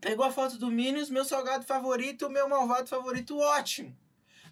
pegou 0.00 0.24
a 0.24 0.32
foto 0.32 0.58
do 0.58 0.70
Minions, 0.70 1.10
meu 1.10 1.24
salgado 1.24 1.64
favorito, 1.64 2.30
meu 2.30 2.48
malvado 2.48 2.88
favorito, 2.88 3.38
ótimo. 3.38 3.96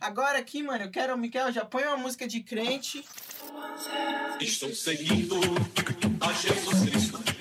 Agora 0.01 0.39
aqui, 0.39 0.63
mano, 0.63 0.85
eu 0.85 0.91
quero, 0.91 1.17
Miquel, 1.19 1.53
já 1.53 1.65
põe 1.65 1.85
uma 1.85 1.97
música 1.97 2.27
de 2.27 2.41
crente. 2.41 3.05
Estou 4.41 4.75
seguindo 4.75 5.39
a 6.21 6.33
Jesus 6.33 6.91
Cristo. 6.91 7.40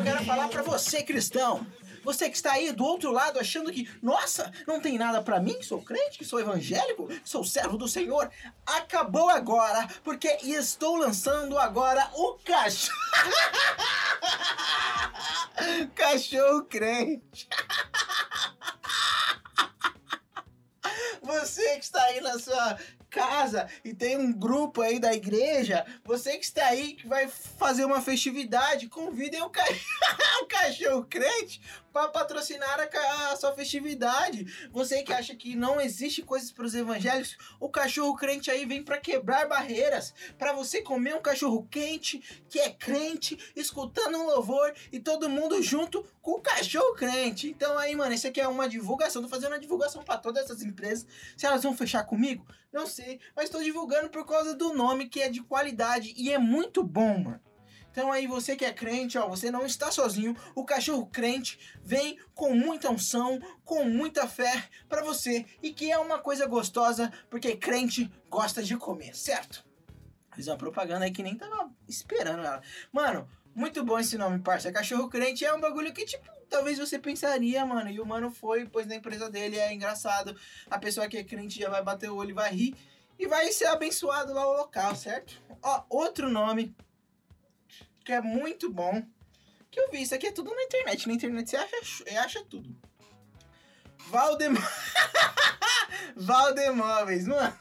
Eu 0.00 0.04
quero 0.04 0.24
falar 0.24 0.48
pra 0.48 0.62
você, 0.62 1.02
cristão. 1.02 1.66
Você 2.02 2.30
que 2.30 2.36
está 2.36 2.52
aí 2.52 2.72
do 2.72 2.82
outro 2.82 3.12
lado 3.12 3.38
achando 3.38 3.70
que, 3.70 3.86
nossa, 4.02 4.50
não 4.66 4.80
tem 4.80 4.96
nada 4.96 5.20
pra 5.20 5.38
mim, 5.38 5.60
sou 5.60 5.82
crente, 5.82 6.24
sou 6.24 6.40
evangélico, 6.40 7.06
sou 7.22 7.44
servo 7.44 7.76
do 7.76 7.86
Senhor. 7.86 8.30
Acabou 8.64 9.28
agora, 9.28 9.86
porque 10.02 10.38
estou 10.42 10.96
lançando 10.96 11.58
agora 11.58 12.10
o 12.14 12.38
cachorro. 12.42 12.96
cachorro 15.94 16.64
crente. 16.64 17.46
Você 21.22 21.76
que 21.76 21.84
está 21.84 22.02
aí 22.04 22.22
na 22.22 22.38
sua 22.38 22.78
casa 23.10 23.68
e 23.84 23.92
tem 23.92 24.16
um 24.16 24.32
grupo 24.32 24.80
aí 24.80 24.98
da 24.98 25.12
igreja, 25.12 25.84
você 26.04 26.38
que 26.38 26.44
está 26.44 26.66
aí 26.66 26.94
que 26.94 27.06
vai 27.06 27.28
fazer 27.28 27.84
uma 27.84 28.00
festividade, 28.00 28.88
convidem 28.88 29.42
o, 29.42 29.50
ca... 29.50 29.64
o 30.42 30.46
cachorro 30.46 31.04
crente 31.04 31.60
para 31.92 32.08
patrocinar 32.08 32.78
a, 32.80 33.32
a 33.32 33.36
sua 33.36 33.52
festividade. 33.52 34.46
Você 34.70 35.02
que 35.02 35.12
acha 35.12 35.34
que 35.34 35.56
não 35.56 35.80
existe 35.80 36.22
coisas 36.22 36.52
para 36.52 36.64
os 36.64 36.74
evangélicos, 36.74 37.36
o 37.58 37.68
cachorro 37.68 38.14
crente 38.16 38.50
aí 38.50 38.64
vem 38.64 38.82
para 38.82 38.98
quebrar 38.98 39.48
barreiras, 39.48 40.14
para 40.38 40.52
você 40.52 40.82
comer 40.82 41.14
um 41.14 41.22
cachorro 41.22 41.66
quente 41.70 42.22
que 42.48 42.60
é 42.60 42.70
crente, 42.70 43.38
escutando 43.56 44.18
um 44.18 44.26
louvor 44.26 44.72
e 44.92 45.00
todo 45.00 45.28
mundo 45.28 45.62
junto 45.62 46.04
com 46.22 46.32
o 46.32 46.40
cachorro 46.40 46.94
crente. 46.94 47.48
Então 47.48 47.76
aí, 47.78 47.94
mano, 47.94 48.14
isso 48.14 48.26
aqui 48.26 48.40
é 48.40 48.48
uma 48.48 48.68
divulgação, 48.68 49.22
tô 49.22 49.28
fazendo 49.28 49.52
uma 49.52 49.60
divulgação 49.60 50.02
para 50.02 50.18
todas 50.18 50.44
essas 50.44 50.62
empresas. 50.62 51.06
Se 51.36 51.46
elas 51.46 51.62
vão 51.62 51.76
fechar 51.76 52.04
comigo, 52.04 52.46
não 52.72 52.86
sei, 52.86 53.20
mas 53.34 53.46
estou 53.46 53.62
divulgando 53.62 54.10
por 54.10 54.26
causa 54.26 54.54
do 54.54 54.72
nome 54.72 55.08
que 55.08 55.20
é 55.20 55.28
de 55.28 55.42
qualidade 55.42 56.14
e 56.16 56.32
é 56.32 56.38
muito 56.38 56.82
bom, 56.82 57.18
mano. 57.18 57.40
Então 57.90 58.12
aí 58.12 58.26
você 58.26 58.54
que 58.54 58.64
é 58.64 58.72
crente, 58.72 59.18
ó, 59.18 59.28
você 59.28 59.50
não 59.50 59.66
está 59.66 59.90
sozinho. 59.90 60.36
O 60.54 60.64
cachorro 60.64 61.06
crente 61.06 61.58
vem 61.82 62.18
com 62.34 62.54
muita 62.54 62.90
unção, 62.90 63.40
com 63.64 63.84
muita 63.84 64.28
fé 64.28 64.68
pra 64.88 65.02
você 65.02 65.44
e 65.60 65.72
que 65.72 65.90
é 65.90 65.98
uma 65.98 66.18
coisa 66.18 66.46
gostosa, 66.46 67.12
porque 67.28 67.56
crente 67.56 68.10
gosta 68.28 68.62
de 68.62 68.76
comer, 68.76 69.16
certo? 69.16 69.64
Fiz 70.34 70.46
uma 70.46 70.56
propaganda 70.56 71.04
aí 71.04 71.10
que 71.10 71.24
nem 71.24 71.36
tava 71.36 71.70
esperando 71.88 72.44
ela. 72.44 72.62
Mano, 72.92 73.28
muito 73.60 73.84
bom 73.84 73.98
esse 73.98 74.16
nome, 74.16 74.38
parça. 74.38 74.72
Cachorro 74.72 75.06
crente 75.08 75.44
é 75.44 75.52
um 75.52 75.60
bagulho 75.60 75.92
que, 75.92 76.06
tipo, 76.06 76.26
talvez 76.48 76.78
você 76.78 76.98
pensaria, 76.98 77.64
mano. 77.66 77.90
E 77.90 78.00
o 78.00 78.06
mano 78.06 78.30
foi, 78.30 78.64
pois 78.64 78.86
na 78.86 78.94
empresa 78.94 79.30
dele 79.30 79.58
é 79.58 79.70
engraçado. 79.72 80.34
A 80.70 80.78
pessoa 80.78 81.06
que 81.06 81.18
é 81.18 81.24
crente 81.24 81.60
já 81.60 81.68
vai 81.68 81.82
bater 81.82 82.10
o 82.10 82.16
olho 82.16 82.30
e 82.30 82.32
vai 82.32 82.50
rir. 82.50 82.74
E 83.18 83.26
vai 83.26 83.52
ser 83.52 83.66
abençoado 83.66 84.32
lá 84.32 84.48
o 84.48 84.56
local, 84.56 84.96
certo? 84.96 85.38
Ó, 85.62 85.84
outro 85.90 86.30
nome 86.30 86.74
que 88.02 88.12
é 88.12 88.22
muito 88.22 88.72
bom. 88.72 89.06
Que 89.70 89.78
eu 89.78 89.90
vi, 89.90 90.00
isso 90.02 90.14
aqui 90.14 90.28
é 90.28 90.32
tudo 90.32 90.54
na 90.54 90.62
internet. 90.62 91.06
Na 91.06 91.12
internet 91.12 91.50
você 91.50 91.56
acha, 91.56 92.24
acha 92.24 92.42
tudo. 92.44 92.74
Valdem... 94.08 94.52
Valdemóveis, 96.16 97.28
mano. 97.28 97.58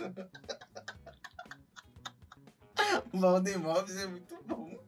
Valdemóveis 3.12 3.98
é 3.98 4.06
muito 4.06 4.40
bom. 4.44 4.79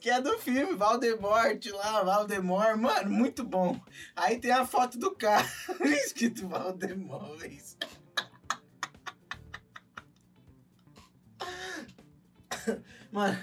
Que 0.00 0.10
é 0.10 0.20
do 0.20 0.38
filme 0.38 0.74
Valdemort 0.74 1.64
lá, 1.72 2.02
Valdemor. 2.02 2.76
Mano, 2.76 3.10
muito 3.10 3.42
bom. 3.42 3.80
Aí 4.14 4.38
tem 4.38 4.52
a 4.52 4.64
foto 4.64 4.98
do 4.98 5.10
carro 5.10 5.48
escrito 5.84 6.48
Valdemóveis. 6.48 7.76
Mano, 13.10 13.38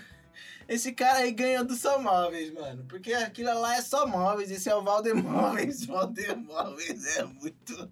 esse 0.68 0.94
cara 0.94 1.20
aí 1.20 1.32
ganhou 1.32 1.66
do 1.66 1.76
Só 1.76 2.00
Móveis, 2.00 2.54
mano. 2.54 2.86
Porque 2.88 3.14
aquilo 3.14 3.60
lá 3.60 3.76
é 3.76 3.82
só 3.82 4.08
móveis, 4.08 4.50
esse 4.52 4.70
é 4.70 4.76
o 4.76 4.84
Valdemóveis. 4.84 5.86
Valdemóveis 5.86 7.18
é 7.18 7.24
muito. 7.24 7.92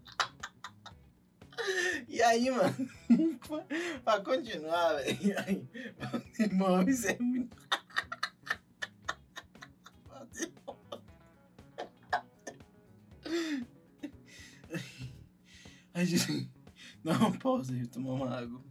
E 2.08 2.22
aí, 2.22 2.50
mano, 2.50 2.90
pra 4.04 4.22
continuar, 4.22 4.96
velho. 4.96 5.70
Valdemóveis 5.98 7.06
é 7.06 7.18
muito. 7.20 7.56
Ai, 15.94 16.06
gente. 16.06 16.50
Uma 17.04 17.38
pausa 17.38 17.74
aí, 17.74 17.86
tomar 17.86 18.14
uma 18.14 18.38
água. 18.38 18.62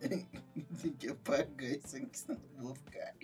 Tem 0.00 0.92
que 0.98 1.08
apagar 1.08 1.70
isso 1.70 1.96
aqui, 1.96 2.18
senão 2.18 2.40
eu 2.56 2.62
vou 2.64 2.74
ficar. 2.74 3.14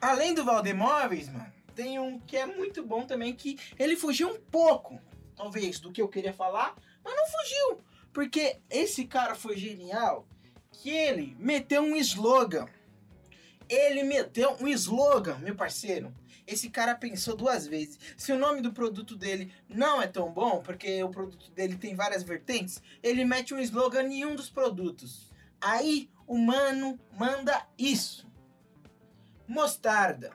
Além 0.00 0.32
do 0.32 0.44
Valdemóveis, 0.44 1.28
mano, 1.28 1.52
tem 1.74 1.98
um 1.98 2.20
que 2.20 2.36
é 2.36 2.46
muito 2.46 2.84
bom 2.84 3.04
também, 3.04 3.34
que 3.34 3.58
ele 3.78 3.96
fugiu 3.96 4.28
um 4.28 4.40
pouco, 4.40 5.00
talvez, 5.34 5.80
do 5.80 5.90
que 5.90 6.00
eu 6.00 6.08
queria 6.08 6.32
falar, 6.32 6.76
mas 7.04 7.16
não 7.16 7.26
fugiu. 7.26 7.84
Porque 8.12 8.60
esse 8.70 9.06
cara 9.06 9.34
foi 9.34 9.56
genial, 9.56 10.26
que 10.70 10.90
ele 10.90 11.36
meteu 11.38 11.82
um 11.82 11.96
slogan. 11.96 12.66
Ele 13.68 14.04
meteu 14.04 14.56
um 14.60 14.68
slogan, 14.68 15.38
meu 15.38 15.56
parceiro. 15.56 16.14
Esse 16.46 16.70
cara 16.70 16.94
pensou 16.94 17.36
duas 17.36 17.66
vezes. 17.66 17.98
Se 18.16 18.32
o 18.32 18.38
nome 18.38 18.60
do 18.60 18.72
produto 18.72 19.16
dele 19.16 19.52
não 19.68 20.00
é 20.00 20.06
tão 20.06 20.32
bom, 20.32 20.62
porque 20.62 21.02
o 21.02 21.10
produto 21.10 21.50
dele 21.50 21.76
tem 21.76 21.94
várias 21.94 22.22
vertentes, 22.22 22.80
ele 23.02 23.24
mete 23.24 23.52
um 23.52 23.58
slogan 23.58 24.04
em 24.04 24.24
um 24.24 24.36
dos 24.36 24.48
produtos. 24.48 25.32
Aí 25.60 26.08
o 26.26 26.38
mano 26.38 26.98
manda 27.12 27.66
isso: 27.76 28.30
mostarda. 29.48 30.32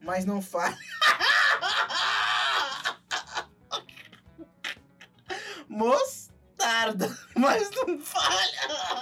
Mas 0.00 0.26
não 0.26 0.42
fale. 0.42 0.76
mostarda. 5.66 7.18
Mas 7.34 7.70
não 7.70 7.98
falha. 7.98 8.93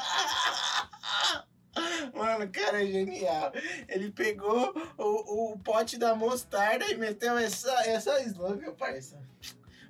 Mano, 2.43 2.45
o 2.45 2.53
cara 2.53 2.83
é 2.83 2.87
genial. 2.87 3.53
Ele 3.89 4.11
pegou 4.11 4.75
o, 4.99 5.53
o 5.53 5.59
pote 5.59 5.99
da 5.99 6.15
mostarda 6.15 6.87
e 6.91 6.97
meteu 6.97 7.37
essa, 7.39 7.73
essa 7.87 8.21
slogan, 8.23 8.73
parça. 8.75 9.21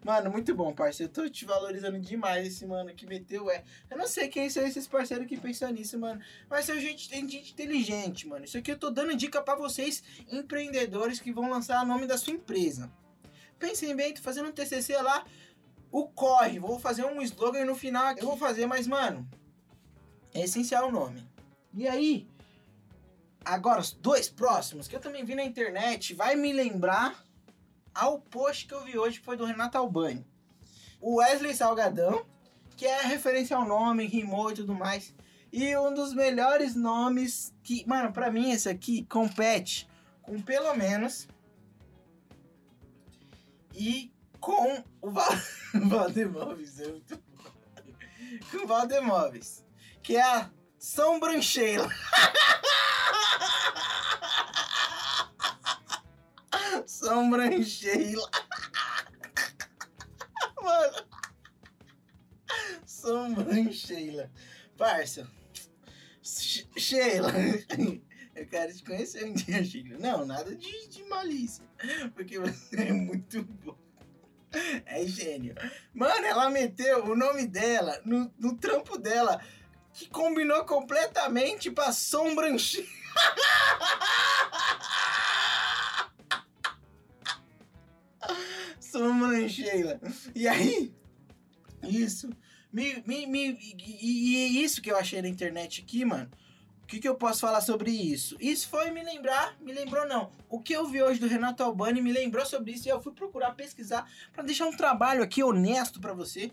Mano, 0.04 0.30
muito 0.32 0.52
bom, 0.52 0.74
parceiro. 0.74 1.10
Eu 1.10 1.14
tô 1.14 1.30
te 1.30 1.44
valorizando 1.44 1.98
demais 2.00 2.46
esse 2.46 2.66
mano 2.66 2.92
que 2.92 3.06
meteu 3.06 3.48
é. 3.48 3.62
Eu 3.88 3.96
não 3.96 4.06
sei 4.06 4.28
quem 4.28 4.50
são 4.50 4.66
esses 4.66 4.86
parceiros 4.86 5.28
que 5.28 5.36
pensam 5.36 5.70
nisso, 5.70 5.96
mano. 5.96 6.20
Mas 6.50 6.64
são 6.64 6.78
gente, 6.78 7.08
gente 7.08 7.52
inteligente, 7.52 8.26
mano. 8.26 8.44
Isso 8.44 8.58
aqui 8.58 8.72
eu 8.72 8.78
tô 8.78 8.90
dando 8.90 9.16
dica 9.16 9.40
pra 9.40 9.54
vocês, 9.54 10.02
empreendedores 10.30 11.20
que 11.20 11.32
vão 11.32 11.48
lançar 11.48 11.82
o 11.84 11.86
nome 11.86 12.06
da 12.06 12.18
sua 12.18 12.32
empresa. 12.32 12.90
Pensem 13.60 13.94
bem, 13.94 14.12
tô 14.12 14.20
fazendo 14.20 14.48
um 14.48 14.52
TCC 14.52 15.00
lá. 15.00 15.24
O 15.88 16.08
corre, 16.08 16.58
vou 16.58 16.80
fazer 16.80 17.04
um 17.04 17.22
slogan 17.22 17.64
no 17.64 17.76
final. 17.76 18.16
Eu 18.16 18.26
vou 18.26 18.36
fazer, 18.36 18.66
mas, 18.66 18.88
mano, 18.88 19.28
é 20.34 20.42
essencial 20.42 20.88
o 20.88 20.92
nome. 20.92 21.22
E 21.74 21.88
aí, 21.88 22.26
agora 23.44 23.80
os 23.80 23.92
dois 23.92 24.28
próximos, 24.28 24.86
que 24.88 24.96
eu 24.96 25.00
também 25.00 25.24
vi 25.24 25.34
na 25.34 25.44
internet, 25.44 26.14
vai 26.14 26.34
me 26.36 26.52
lembrar 26.52 27.24
ao 27.94 28.20
post 28.20 28.66
que 28.66 28.74
eu 28.74 28.84
vi 28.84 28.98
hoje, 28.98 29.18
que 29.20 29.24
foi 29.24 29.36
do 29.36 29.44
Renato 29.44 29.76
Albani. 29.78 30.26
O 31.00 31.16
Wesley 31.16 31.54
Salgadão, 31.54 32.24
que 32.76 32.86
é 32.86 33.02
referência 33.02 33.56
ao 33.56 33.64
nome, 33.66 34.06
rimou 34.06 34.50
e 34.50 34.54
tudo 34.54 34.74
mais. 34.74 35.14
E 35.52 35.76
um 35.76 35.92
dos 35.92 36.14
melhores 36.14 36.74
nomes 36.74 37.54
que, 37.62 37.86
mano, 37.86 38.12
pra 38.12 38.30
mim 38.30 38.50
esse 38.52 38.68
aqui 38.68 39.04
compete 39.04 39.86
com 40.22 40.40
pelo 40.40 40.74
menos 40.74 41.28
e 43.74 44.12
com 44.40 44.82
o 45.00 45.10
Val- 45.10 45.28
Valdemóveis. 45.74 46.80
É 46.80 46.88
muito. 46.88 47.22
Com 48.50 48.64
o 48.64 48.66
Valdemóveis. 48.66 49.64
Que 50.02 50.16
é 50.16 50.22
a 50.22 50.50
São 50.78 51.20
Brancheila. 51.20 51.88
São 56.86 57.30
Brancheila. 57.30 58.28
Mano. 60.62 61.06
São 62.86 63.34
Brancheila. 63.34 64.30
Parça. 64.76 65.28
She- 66.22 66.66
Sheila. 66.76 67.32
Eu 68.34 68.46
quero 68.48 68.74
te 68.74 68.82
conhecer 68.84 69.24
um 69.24 69.32
dia, 69.34 69.62
Sheila. 69.64 69.98
Não, 69.98 70.24
nada 70.24 70.54
de, 70.54 70.88
de 70.88 71.04
malícia. 71.04 71.64
Porque 72.14 72.38
você 72.38 72.76
é 72.76 72.92
muito 72.92 73.42
bom. 73.44 73.76
É 74.84 75.04
gênio. 75.06 75.54
Mano, 75.94 76.26
ela 76.26 76.50
meteu 76.50 77.04
o 77.06 77.16
nome 77.16 77.46
dela 77.46 78.00
no, 78.04 78.32
no 78.38 78.56
trampo 78.56 78.98
dela, 78.98 79.40
que 79.94 80.08
combinou 80.10 80.64
completamente 80.66 81.70
pra 81.70 81.90
sombrancheira. 81.92 82.88
Sombrancheira. 88.80 90.00
E 90.34 90.46
aí, 90.46 90.94
isso. 91.82 92.30
Me, 92.72 93.02
me, 93.06 93.26
me, 93.26 93.58
e, 93.78 94.32
e 94.32 94.36
é 94.36 94.46
isso 94.64 94.80
que 94.80 94.90
eu 94.90 94.96
achei 94.96 95.20
na 95.20 95.28
internet 95.28 95.82
aqui, 95.82 96.04
mano. 96.04 96.30
O 96.82 96.86
que, 96.86 96.98
que 96.98 97.08
eu 97.08 97.14
posso 97.14 97.40
falar 97.40 97.60
sobre 97.60 97.90
isso? 97.90 98.36
Isso 98.40 98.68
foi 98.68 98.90
me 98.90 99.02
lembrar, 99.02 99.56
me 99.60 99.72
lembrou 99.72 100.06
não. 100.06 100.30
O 100.48 100.60
que 100.60 100.74
eu 100.74 100.86
vi 100.86 101.02
hoje 101.02 101.20
do 101.20 101.26
Renato 101.26 101.62
Albani 101.62 102.02
me 102.02 102.12
lembrou 102.12 102.44
sobre 102.44 102.72
isso 102.72 102.86
e 102.86 102.90
eu 102.90 103.00
fui 103.00 103.12
procurar 103.12 103.52
pesquisar 103.52 104.10
pra 104.32 104.42
deixar 104.42 104.66
um 104.66 104.76
trabalho 104.76 105.22
aqui 105.22 105.42
honesto 105.42 106.00
pra 106.00 106.12
você, 106.12 106.50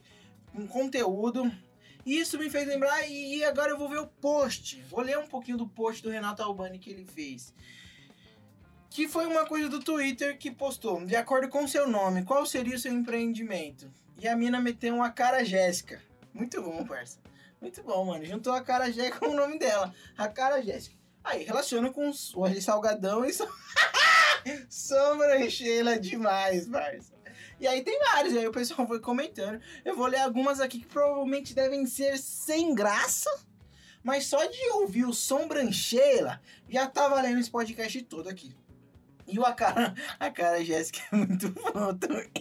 um 0.56 0.66
conteúdo. 0.66 1.52
E 2.06 2.20
isso 2.20 2.38
me 2.38 2.50
fez 2.50 2.68
lembrar 2.68 3.08
e, 3.08 3.38
e 3.38 3.44
agora 3.44 3.72
eu 3.72 3.78
vou 3.78 3.90
ver 3.90 4.00
o 4.00 4.08
post. 4.08 4.82
Vou 4.90 5.02
ler 5.02 5.18
um 5.18 5.28
pouquinho 5.28 5.58
do 5.58 5.68
post 5.68 6.02
do 6.02 6.10
Renato 6.10 6.42
Albani 6.42 6.80
que 6.80 6.90
ele 6.90 7.06
fez. 7.06 7.54
Que 8.90 9.08
foi 9.08 9.28
uma 9.28 9.46
coisa 9.46 9.70
do 9.70 9.80
Twitter 9.80 10.38
que 10.38 10.50
postou. 10.50 11.06
De 11.06 11.16
acordo 11.16 11.50
com 11.50 11.68
seu 11.68 11.88
nome, 11.88 12.24
qual 12.24 12.46
seria 12.46 12.76
o 12.76 12.80
seu 12.80 12.92
empreendimento? 12.92 13.92
E 14.20 14.28
a 14.28 14.36
mina 14.36 14.60
meteu 14.60 14.96
uma 14.96 15.12
cara 15.12 15.44
Jéssica. 15.44 16.02
Muito 16.34 16.62
bom, 16.62 16.86
parça. 16.86 17.20
Muito 17.62 17.84
bom, 17.84 18.06
mano. 18.06 18.26
Juntou 18.26 18.54
a 18.54 18.62
cara 18.62 18.92
Jéssica 18.92 19.20
com 19.20 19.28
o 19.28 19.36
nome 19.36 19.60
dela. 19.60 19.94
A 20.18 20.28
cara 20.28 20.62
Jéssica. 20.62 20.96
Aí, 21.24 21.44
relaciona 21.44 21.92
com 21.92 22.10
o 22.10 22.14
Salgadão 22.62 23.26
e 23.26 23.34
so... 23.34 23.48
sobrancheira 24.70 26.00
demais, 26.00 26.68
parça. 26.68 27.19
E 27.60 27.68
aí 27.68 27.84
tem 27.84 28.00
vários, 28.00 28.36
aí 28.36 28.48
o 28.48 28.52
pessoal 28.52 28.88
foi 28.88 29.00
comentando. 29.00 29.62
Eu 29.84 29.96
vou 29.96 30.08
ler 30.08 30.22
algumas 30.22 30.60
aqui 30.60 30.80
que 30.80 30.86
provavelmente 30.86 31.54
devem 31.54 31.86
ser 31.86 32.18
sem 32.18 32.74
graça. 32.74 33.30
Mas 34.02 34.28
só 34.28 34.44
de 34.46 34.70
ouvir 34.76 35.06
o 35.06 35.14
sobrancheira, 35.14 36.42
já 36.70 36.88
tá 36.88 37.08
valendo 37.10 37.40
esse 37.40 37.52
podcast 37.52 38.02
todo 38.04 38.30
aqui. 38.30 38.56
E 39.28 39.38
o 39.38 39.44
a 39.46 39.54
cara, 39.54 39.94
a 40.20 40.32
cara 40.32 40.64
Jéssica 40.64 41.02
é 41.12 41.16
muito 41.16 41.54
também. 42.00 42.32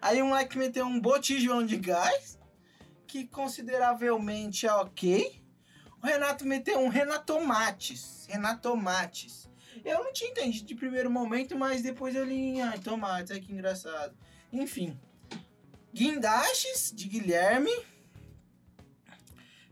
Aí 0.00 0.20
o 0.20 0.26
moleque 0.26 0.58
meteu 0.58 0.86
um 0.86 1.00
botijão 1.00 1.64
de 1.64 1.76
gás, 1.76 2.38
que 3.06 3.26
consideravelmente 3.26 4.66
é 4.66 4.72
ok. 4.72 5.40
O 6.02 6.06
Renato 6.06 6.44
meteu 6.46 6.78
um 6.78 6.88
Renatomates. 6.88 8.26
Renatomates. 8.28 9.49
Eu 9.84 10.04
não 10.04 10.12
tinha 10.12 10.30
entendido 10.30 10.66
de 10.66 10.74
primeiro 10.74 11.10
momento, 11.10 11.56
mas 11.56 11.82
depois 11.82 12.14
eu 12.14 12.24
li. 12.24 12.60
Ai, 12.60 12.78
tomates, 12.78 13.30
ai 13.30 13.40
que 13.40 13.52
engraçado. 13.52 14.14
Enfim. 14.52 14.98
Guindastes, 15.92 16.92
de 16.94 17.08
Guilherme. 17.08 17.70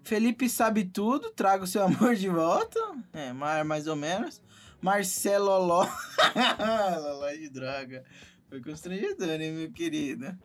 Felipe 0.03 0.49
sabe 0.49 0.85
tudo, 0.85 1.31
traga 1.31 1.65
o 1.65 1.67
seu 1.67 1.83
amor 1.85 2.15
de 2.17 2.29
volta. 2.29 2.81
É, 3.13 3.33
mais, 3.33 3.87
ou 3.87 3.95
menos. 3.95 4.41
Marcelo 4.81 5.45
Loló. 5.47 5.87
Loló 6.99 7.31
de 7.31 7.51
droga. 7.51 8.05
Foi 8.49 8.63
constrangedor, 8.63 9.41
hein, 9.41 9.53
meu 9.53 9.71
querido? 9.71 10.37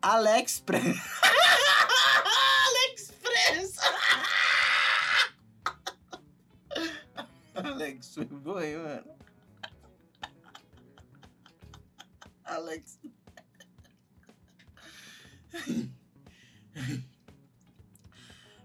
Alex 0.00 0.60
Pre... 0.60 0.78
Alex 2.68 3.12
Press. 3.20 3.76
Bom, 8.24 8.58
hein, 8.58 8.78
mano? 8.78 9.16
Alex. 12.44 12.98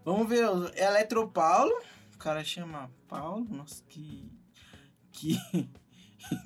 Vamos 0.06 0.30
ver, 0.30 0.46
o 0.46 0.68
Eletropaulo. 0.74 1.74
O 2.16 2.18
cara 2.18 2.44
chama 2.46 2.90
Paulo. 3.10 3.46
Nossa, 3.50 3.84
que. 3.90 4.32
Que. 5.12 5.36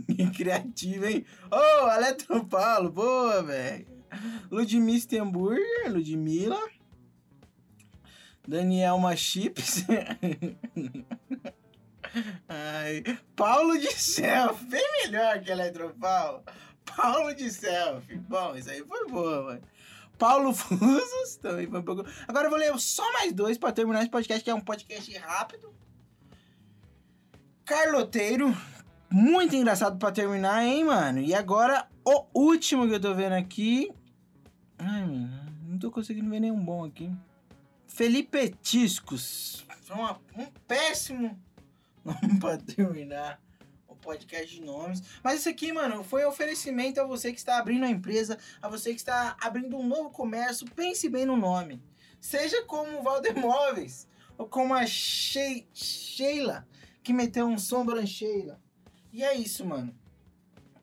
que 0.07 0.31
criativo, 0.35 1.05
hein? 1.05 1.25
Ô, 1.51 1.55
oh, 1.55 1.91
Eletropaulo, 1.91 2.91
boa, 2.91 3.43
velho. 3.43 3.85
Ludmilla 4.49 4.99
Stenburger, 4.99 5.91
Ludmilla. 5.91 6.59
Danielma 8.47 9.15
Chips. 9.15 9.85
Ai, 12.47 13.03
Paulo 13.35 13.77
de 13.77 13.91
Selfie, 13.93 14.65
bem 14.65 14.85
melhor 15.03 15.39
que 15.41 15.51
Eletropaulo. 15.51 16.43
Paulo 16.95 17.33
de 17.33 17.49
Selfie. 17.51 18.17
Bom, 18.17 18.55
isso 18.55 18.69
aí 18.69 18.83
foi 18.85 19.07
boa, 19.07 19.43
mano. 19.43 19.61
Paulo 20.17 20.53
Fusos, 20.53 21.35
também 21.41 21.67
foi 21.67 21.79
um 21.79 21.83
pouco. 21.83 22.05
Agora 22.27 22.45
eu 22.47 22.49
vou 22.49 22.59
ler 22.59 22.77
só 22.79 23.03
mais 23.13 23.33
dois 23.33 23.57
pra 23.57 23.71
terminar 23.71 23.99
esse 24.01 24.09
podcast, 24.09 24.43
que 24.43 24.49
é 24.49 24.53
um 24.55 24.61
podcast 24.61 25.17
rápido. 25.17 25.73
Carloteiro, 27.65 28.55
muito 29.09 29.55
engraçado 29.55 29.97
pra 29.97 30.11
terminar, 30.11 30.63
hein, 30.63 30.83
mano? 30.85 31.19
E 31.19 31.33
agora, 31.33 31.87
o 32.05 32.25
último 32.33 32.87
que 32.87 32.93
eu 32.95 32.99
tô 32.99 33.13
vendo 33.13 33.33
aqui. 33.33 33.91
Ai, 34.77 35.01
mano, 35.05 35.51
não 35.67 35.79
tô 35.79 35.89
conseguindo 35.91 36.29
ver 36.29 36.39
nenhum 36.39 36.63
bom 36.63 36.85
aqui. 36.85 37.11
Felipe 37.87 38.49
Tiscos. 38.61 39.65
Uma- 39.89 40.19
um 40.37 40.45
péssimo 40.67 41.39
nome 42.05 42.39
pra 42.39 42.57
terminar 42.57 43.41
o 43.87 43.95
podcast 43.95 44.53
de 44.53 44.61
nomes. 44.61 45.01
Mas 45.23 45.39
isso 45.39 45.49
aqui, 45.49 45.71
mano, 45.73 46.03
foi 46.03 46.25
um 46.25 46.29
oferecimento 46.29 47.01
a 47.01 47.05
você 47.05 47.31
que 47.31 47.39
está 47.39 47.57
abrindo 47.57 47.85
a 47.85 47.89
empresa, 47.89 48.37
a 48.61 48.67
você 48.69 48.91
que 48.91 48.99
está 48.99 49.35
abrindo 49.41 49.77
um 49.77 49.87
novo 49.87 50.09
comércio. 50.09 50.69
Pense 50.71 51.09
bem 51.09 51.25
no 51.25 51.35
nome. 51.35 51.81
Seja 52.19 52.63
como 52.63 52.99
o 52.99 53.03
Valdemóveis, 53.03 54.07
ou 54.37 54.47
como 54.47 54.73
a 54.73 54.85
Shei- 54.85 55.67
Sheila, 55.73 56.67
que 57.03 57.13
meteu 57.13 57.45
um 57.47 57.57
sobrancheira. 57.57 58.59
E 59.13 59.23
é 59.23 59.33
isso, 59.35 59.65
mano. 59.65 59.95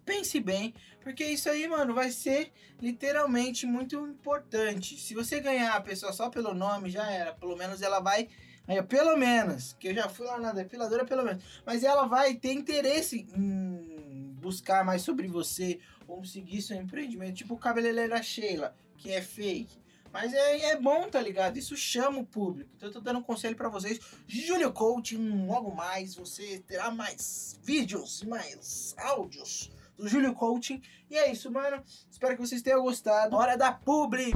Pense 0.05 0.41
bem, 0.41 0.75
porque 1.01 1.25
isso 1.25 1.49
aí, 1.49 1.69
mano, 1.69 1.95
vai 1.95 2.11
ser 2.11 2.53
literalmente 2.81 3.67
muito 3.67 3.97
importante. 4.07 4.97
Se 4.99 5.15
você 5.15 5.39
ganhar 5.41 5.75
a 5.75 5.81
pessoa 5.81 6.13
só 6.13 6.29
pelo 6.29 6.55
nome, 6.55 6.91
já 6.91 7.09
era. 7.11 7.33
Pelo 7.33 7.57
menos 7.57 7.83
ela 7.83 8.01
vai. 8.01 8.29
Aí, 8.67 8.81
pelo 8.83 9.17
menos, 9.17 9.75
que 9.79 9.89
eu 9.89 9.95
já 9.95 10.09
fui 10.09 10.27
lá 10.27 10.39
na 10.39 10.53
depiladora, 10.53 11.05
pelo 11.05 11.25
menos. 11.25 11.43
Mas 11.67 11.83
ela 11.83 12.07
vai 12.07 12.35
ter 12.35 12.53
interesse 12.53 13.27
em 13.35 14.35
buscar 14.41 14.85
mais 14.85 15.03
sobre 15.03 15.27
você, 15.27 15.81
ou 16.07 16.25
seguir 16.25 16.63
seu 16.63 16.77
empreendimento. 16.77 17.35
Tipo 17.35 17.55
o 17.55 17.59
cabeleireira 17.59 18.23
Sheila, 18.23 18.75
que 18.97 19.11
é 19.11 19.21
fake. 19.21 19.83
Mas 20.13 20.35
é, 20.35 20.73
é 20.73 20.81
bom, 20.81 21.09
tá 21.09 21.21
ligado? 21.21 21.57
Isso 21.57 21.75
chama 21.77 22.19
o 22.19 22.27
público. 22.27 22.71
Então 22.77 22.89
eu 22.89 22.93
tô 22.93 23.01
dando 23.01 23.19
um 23.21 23.23
conselho 23.23 23.57
pra 23.57 23.71
vocês. 23.71 23.99
Júlio 24.27 24.73
Coaching, 24.73 25.47
logo 25.47 25.75
mais 25.75 26.15
você 26.15 26.63
terá 26.67 26.91
mais 26.91 27.59
vídeos 27.63 28.23
mais 28.23 28.95
áudios 28.99 29.73
do 29.97 30.07
Júlio 30.07 30.35
Coaching. 30.35 30.83
E 31.11 31.17
é 31.17 31.33
isso, 31.33 31.51
mano. 31.51 31.83
Espero 32.11 32.37
que 32.37 32.43
vocês 32.43 32.61
tenham 32.61 32.83
gostado. 32.83 33.35
Hora 33.37 33.57
da 33.57 33.73
publi! 33.73 34.33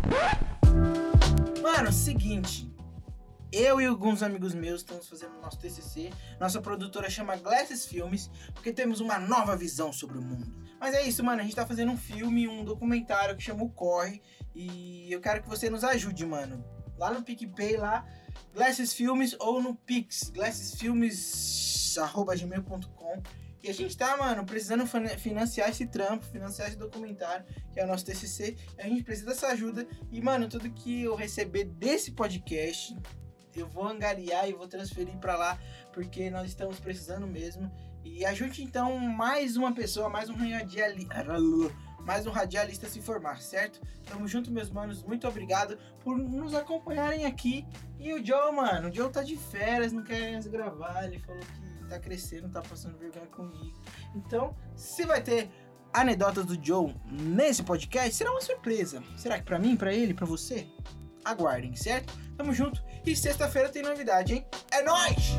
Mano, 1.63 1.93
seguinte. 1.93 2.71
Eu 3.53 3.81
e 3.81 3.87
alguns 3.87 4.23
amigos 4.23 4.55
meus 4.55 4.81
estamos 4.81 5.09
fazendo 5.09 5.41
nosso 5.41 5.59
TCC. 5.59 6.13
Nossa 6.41 6.61
produtora 6.61 7.09
chama 7.09 7.37
Glasses 7.37 7.87
Filmes, 7.87 8.29
porque 8.53 8.73
temos 8.73 8.99
uma 9.01 9.19
nova 9.19 9.57
visão 9.57 9.93
sobre 9.93 10.19
o 10.19 10.23
mundo. 10.23 10.53
Mas 10.81 10.95
é 10.95 11.07
isso, 11.07 11.23
mano. 11.25 11.41
A 11.41 11.45
gente 11.45 11.55
tá 11.55 11.65
fazendo 11.65 11.93
um 11.93 11.97
filme, 11.97 12.49
um 12.49 12.65
documentário 12.65 13.37
que 13.37 13.43
chama 13.43 13.63
o 13.63 13.71
Corre. 13.71 14.21
E 14.55 15.13
eu 15.13 15.21
quero 15.21 15.43
que 15.43 15.49
você 15.49 15.71
nos 15.71 15.85
ajude, 15.85 16.27
mano. 16.27 16.65
Lá 16.99 17.13
no 17.13 17.23
PicPay, 17.23 17.77
lá, 17.77 18.05
Glasses 18.53 18.93
Filmes 18.93 19.37
ou 19.39 19.63
no 19.63 19.77
Pix, 19.77 20.29
glassesfilmes.gmail.com. 20.31 23.23
Que 23.61 23.71
a 23.71 23.75
gente 23.75 23.97
tá, 23.97 24.17
mano, 24.17 24.45
precisando 24.45 24.85
financiar 25.19 25.71
esse 25.71 25.87
trampo, 25.87 26.27
financiar 26.27 26.67
esse 26.69 26.77
documentário, 26.77 27.47
que 27.73 27.81
é 27.81 27.85
o 27.85 27.87
nosso 27.87 28.05
TCC. 28.05 28.57
A 28.79 28.89
gente 28.89 29.03
precisa 29.03 29.29
dessa 29.29 29.49
ajuda. 29.49 29.87
E, 30.11 30.21
mano, 30.21 30.49
tudo 30.49 30.71
que 30.71 31.03
eu 31.03 31.15
receber 31.15 31.65
desse 31.65 32.13
podcast, 32.13 32.97
eu 33.61 33.69
vou 33.69 33.87
angariar 33.87 34.49
e 34.49 34.53
vou 34.53 34.67
transferir 34.67 35.17
pra 35.19 35.37
lá, 35.37 35.59
porque 35.93 36.31
nós 36.31 36.47
estamos 36.49 36.79
precisando 36.79 37.27
mesmo. 37.27 37.71
E 38.05 38.25
ajude 38.25 38.63
então 38.63 38.99
mais 38.99 39.57
uma 39.57 39.75
pessoa, 39.75 40.09
mais 40.09 40.31
um 40.31 40.35
radialista, 40.35 41.25
mais 42.07 42.25
um 42.25 42.31
radialista 42.31 42.87
a 42.87 42.91
se 42.91 43.03
formar, 43.03 43.43
certo? 43.43 43.81
Tamo 44.05 44.29
junto, 44.29 44.51
meus 44.53 44.71
manos. 44.71 45.03
Muito 45.03 45.27
obrigado 45.27 45.77
por 46.05 46.17
nos 46.17 46.55
acompanharem 46.55 47.27
aqui. 47.27 47.67
E 47.99 48.13
o 48.13 48.25
Joe, 48.25 48.55
mano, 48.55 48.89
o 48.89 48.95
Joe 48.95 49.11
tá 49.11 49.25
de 49.25 49.37
férias, 49.37 49.93
não 49.93 50.05
quer 50.05 50.41
gravar. 50.45 51.05
Ele 51.05 51.19
falou 51.19 51.41
que 51.41 51.89
tá 51.89 51.99
crescendo, 51.99 52.49
tá 52.49 52.63
passando 52.63 52.97
vergonha 52.97 53.27
comigo. 53.27 53.77
Então, 54.15 54.57
se 54.77 55.05
vai 55.05 55.21
ter 55.21 55.51
anedotas 55.93 56.47
do 56.47 56.65
Joe 56.65 56.95
nesse 57.11 57.65
podcast, 57.65 58.15
será 58.15 58.31
uma 58.31 58.41
surpresa. 58.41 59.03
Será 59.17 59.39
que 59.39 59.45
pra 59.45 59.59
mim, 59.59 59.77
pra 59.77 59.93
ele, 59.93 60.15
pra 60.15 60.27
você? 60.27 60.69
Aguardem, 61.25 61.75
certo? 61.75 62.15
Tamo 62.37 62.53
junto. 62.53 62.83
E 63.05 63.17
sexta-feira 63.17 63.69
tem 63.69 63.83
novidade, 63.83 64.35
hein? 64.35 64.47
É 64.71 64.83
nóis! 64.83 65.37